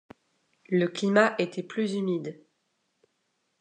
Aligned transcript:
Le 0.71 0.87
climat 0.87 1.35
était 1.37 1.61
plus 1.61 1.93
humide. 1.93 2.43